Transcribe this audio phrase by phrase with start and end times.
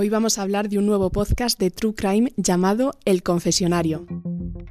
[0.00, 4.06] Hoy vamos a hablar de un nuevo podcast de True Crime llamado El Confesionario.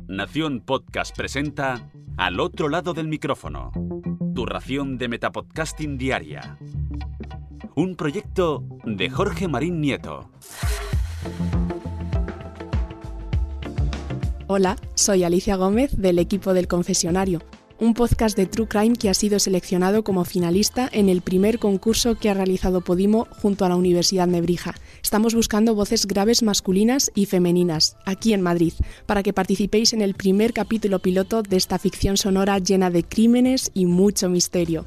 [0.08, 3.74] Nación Podcast presenta Al otro lado del micrófono,
[4.34, 6.58] tu ración de Metapodcasting Diaria.
[7.76, 10.32] Un proyecto de Jorge Marín Nieto.
[14.48, 17.42] Hola, soy Alicia Gómez del equipo del Confesionario,
[17.80, 22.16] un podcast de True Crime que ha sido seleccionado como finalista en el primer concurso
[22.16, 24.76] que ha realizado Podimo junto a la Universidad Nebrija.
[25.04, 28.74] Estamos buscando voces graves masculinas y femeninas, aquí en Madrid,
[29.06, 33.72] para que participéis en el primer capítulo piloto de esta ficción sonora llena de crímenes
[33.74, 34.86] y mucho misterio.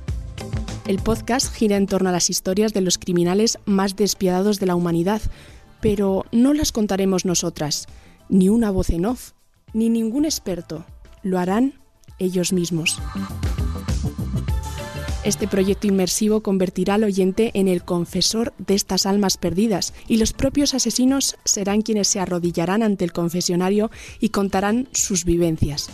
[0.87, 4.75] El podcast gira en torno a las historias de los criminales más despiadados de la
[4.75, 5.23] humanidad,
[5.81, 7.87] pero no las contaremos nosotras,
[8.29, 9.33] ni una voz en off
[9.73, 10.85] ni ningún experto.
[11.23, 11.80] Lo harán
[12.21, 13.01] ellos mismos.
[15.23, 20.33] Este proyecto inmersivo convertirá al oyente en el confesor de estas almas perdidas y los
[20.33, 25.91] propios asesinos serán quienes se arrodillarán ante el confesionario y contarán sus vivencias.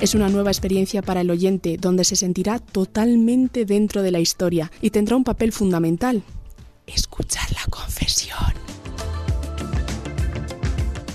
[0.00, 4.72] Es una nueva experiencia para el oyente donde se sentirá totalmente dentro de la historia
[4.80, 6.22] y tendrá un papel fundamental,
[6.86, 8.54] escuchar la confesión.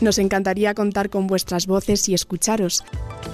[0.02, 2.84] Nos encantaría contar con vuestras voces y escucharos.